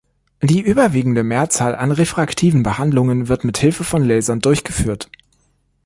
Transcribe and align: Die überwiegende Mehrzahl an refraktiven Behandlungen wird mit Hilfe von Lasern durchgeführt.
Die 0.41 0.61
überwiegende 0.61 1.21
Mehrzahl 1.21 1.75
an 1.75 1.91
refraktiven 1.91 2.63
Behandlungen 2.63 3.27
wird 3.27 3.43
mit 3.43 3.59
Hilfe 3.59 3.83
von 3.83 4.03
Lasern 4.03 4.39
durchgeführt. 4.39 5.11